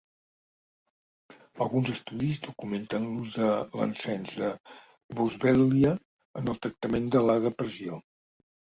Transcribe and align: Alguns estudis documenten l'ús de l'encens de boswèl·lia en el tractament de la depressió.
Alguns 1.65 1.91
estudis 1.97 2.41
documenten 2.49 3.07
l'ús 3.11 3.35
de 3.37 3.51
l'encens 3.81 4.35
de 4.43 4.51
boswèl·lia 5.21 5.97
en 6.43 6.53
el 6.57 6.63
tractament 6.67 7.17
de 7.19 7.27
la 7.31 7.43
depressió. 7.51 8.05